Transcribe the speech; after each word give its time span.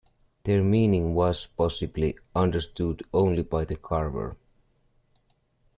Their 0.45 0.63
meaning 0.63 1.13
was, 1.13 1.45
possibly, 1.45 2.17
understood 2.35 3.03
only 3.13 3.43
by 3.43 3.65
the 3.65 3.75
carver. 3.75 4.35